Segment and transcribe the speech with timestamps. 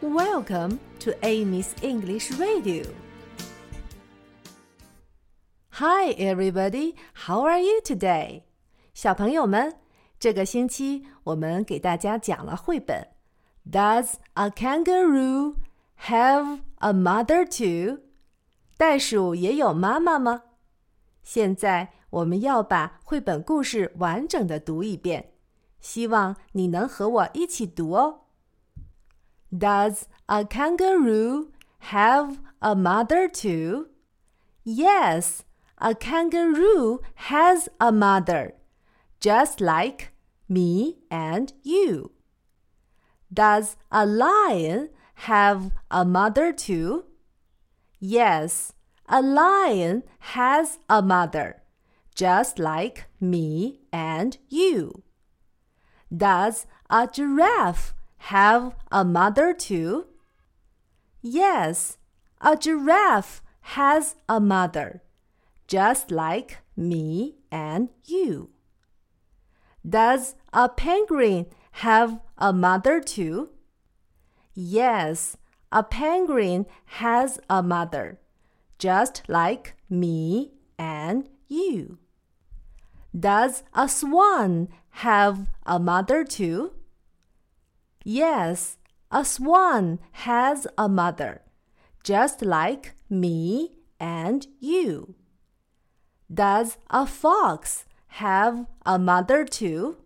[0.00, 2.84] Welcome to Amy's English Radio.
[5.70, 6.94] Hi, everybody.
[7.26, 8.42] How are you today?
[8.94, 9.74] 小朋友们，
[10.18, 13.08] 这个星期我们给大家讲了绘本。
[13.70, 15.56] Does a kangaroo
[16.02, 18.00] have a mother too?
[18.76, 20.42] 袋鼠也有妈妈吗？
[21.22, 25.32] 现在我们要把绘本故事完整的读一遍，
[25.80, 28.20] 希望你能和我一起读哦。
[29.55, 33.89] Does a kangaroo have a mother too?
[34.63, 35.43] Yes,
[35.77, 38.53] a kangaroo has a mother,
[39.19, 40.13] just like
[40.47, 42.11] me and you.
[43.33, 47.05] Does a lion have a mother too?
[47.99, 48.73] Yes,
[49.09, 51.61] a lion has a mother,
[52.15, 55.03] just like me and you.
[56.15, 57.93] Does a giraffe
[58.25, 60.05] have a mother too?
[61.21, 61.97] Yes,
[62.39, 65.01] a giraffe has a mother,
[65.67, 68.51] just like me and you.
[69.87, 71.47] Does a penguin
[71.83, 73.49] have a mother too?
[74.53, 75.35] Yes,
[75.71, 76.67] a penguin
[77.01, 78.19] has a mother,
[78.77, 81.97] just like me and you.
[83.17, 86.73] Does a swan have a mother too?
[88.03, 88.77] Yes,
[89.11, 91.41] a swan has a mother,
[92.03, 95.15] just like me and you.
[96.33, 99.97] Does a fox have a mother too?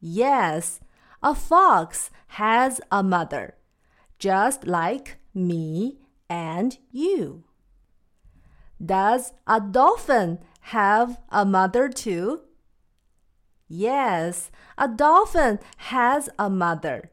[0.00, 0.80] Yes,
[1.22, 3.56] a fox has a mother,
[4.18, 5.98] just like me
[6.30, 7.44] and you.
[8.84, 12.42] Does a dolphin have a mother too?
[13.68, 17.10] Yes, a dolphin has a mother,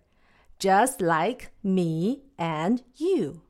[0.57, 3.41] just like me and you.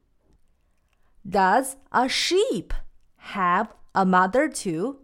[1.28, 2.74] Does a sheep
[3.18, 5.00] have a mother too?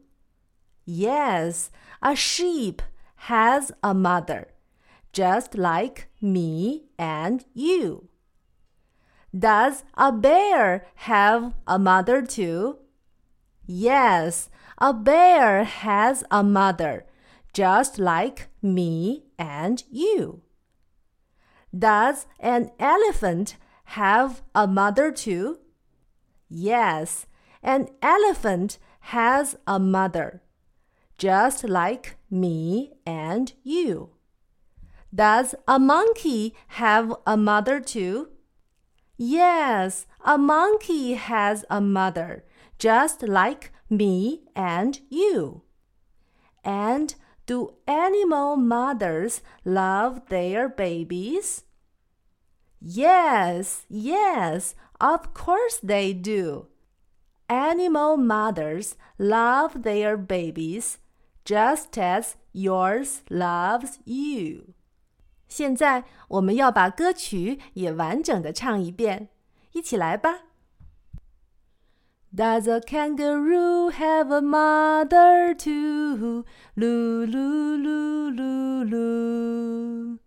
[0.85, 1.69] Yes,
[2.01, 2.81] a sheep
[3.16, 4.47] has a mother,
[5.13, 8.07] just like me and you.
[9.38, 12.79] Does a bear have a mother too?
[13.66, 17.06] Yes, a bear has a mother,
[17.53, 20.41] just like me and you.
[21.78, 25.59] Does an elephant have a mother too?
[26.50, 27.28] Yes,
[27.63, 30.41] an elephant has a mother,
[31.17, 34.11] just like me and you.
[35.13, 38.29] Does a monkey have a mother too?
[39.17, 42.45] Yes, a monkey has a mother,
[42.79, 45.63] just like me and you.
[46.63, 47.13] And
[47.50, 51.62] do animal mothers love their babies?
[52.81, 56.66] Yes, yes, of course they do.
[57.49, 60.99] Animal mothers love their babies
[61.44, 64.75] just as yours loves you.
[65.49, 69.28] 现在我们要把歌曲也完整的唱一遍，
[69.72, 70.41] 一起来吧。
[72.34, 76.46] Does a kangaroo have a mother too?
[76.78, 80.19] Loo, loo, loo, loo.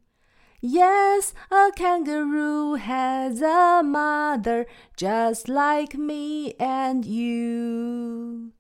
[0.61, 4.67] Yes, a kangaroo has a mother
[4.99, 8.53] just like me and you.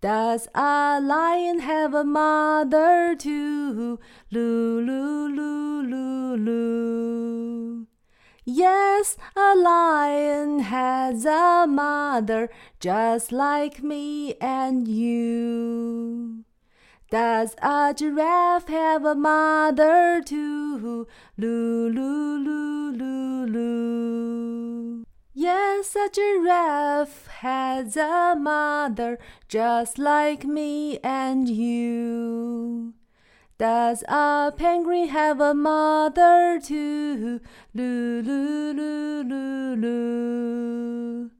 [0.00, 4.00] Does a lion have a mother too?
[4.30, 7.87] Loo, loo, loo, loo, loo.
[8.50, 12.48] Yes, a lion has a mother
[12.80, 16.46] just like me and you.
[17.10, 21.06] Does a giraffe have a mother too?
[21.36, 25.04] Loo, loo, loo, loo.
[25.34, 32.94] Yes, a giraffe has a mother just like me and you.
[33.58, 37.40] Does a penguin have a mother too?
[37.74, 41.30] Loo, loo, loo, loo.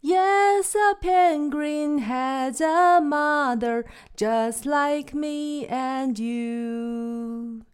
[0.00, 3.84] Yes, a penguin has a mother
[4.16, 7.66] just like me and you.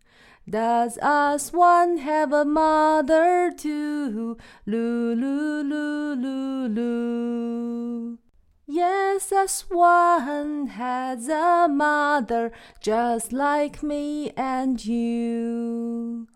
[0.51, 4.37] Does a swan have a mother too?
[4.67, 8.19] Loo, loo, loo, loo, loo.
[8.67, 16.29] Yes, a swan has a mother just like me and you.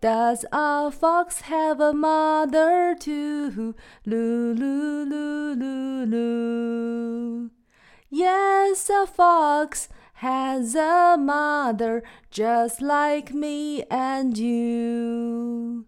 [0.00, 3.74] Does a fox have a mother too?
[4.06, 7.50] Loo, loo, loo, loo, loo.
[8.08, 15.84] Yes, a fox has a mother just like me and you.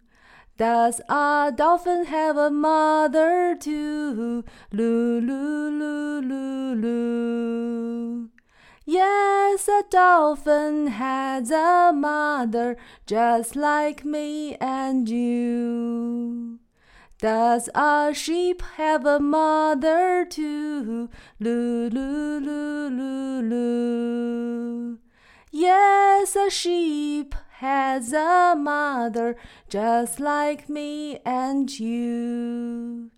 [0.58, 4.42] Does a dolphin have a mother too?
[4.72, 8.30] Loo, loo, loo, loo, loo.
[8.84, 12.76] Yes, a dolphin has a mother
[13.06, 16.58] just like me and you.
[17.20, 21.08] Does a sheep have a mother too?
[21.38, 24.98] Loo, loo, loo, loo, loo.
[25.52, 29.34] Yes, a sheep has a mother
[29.68, 33.10] just like me and you.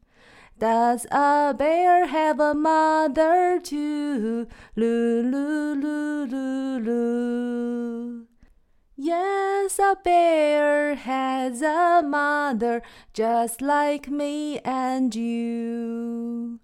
[0.59, 4.49] Does a bear have a mother too?
[4.77, 8.27] Loo, loo, loo, loo.
[8.97, 12.81] Yes, a bear has a mother
[13.13, 16.61] just like me and you.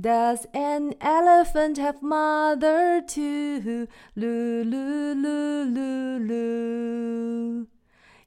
[0.00, 3.86] Does an elephant have mother too?
[4.16, 7.66] Loo, loo, loo, loo.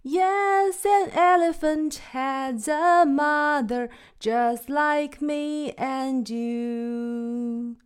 [0.03, 3.89] Yes, an elephant has a mother
[4.19, 7.77] just like me and you.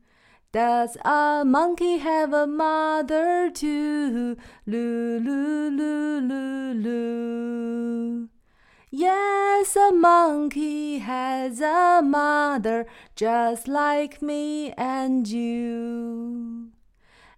[0.51, 4.35] Does a monkey have a mother too?
[4.65, 8.29] Loo, loo, loo, loo, loo.
[8.89, 12.87] Yes, a monkey has a mother
[13.17, 16.71] just like me and you.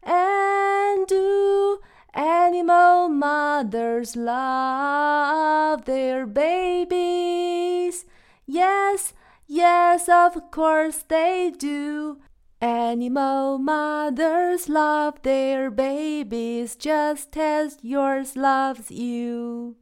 [0.04, 1.80] And do
[2.13, 8.06] animal mothers love their babies?
[8.45, 9.13] Yes,
[9.48, 12.19] yes, of course they do.
[12.62, 19.78] Animal mothers love their babies just as yours loves you.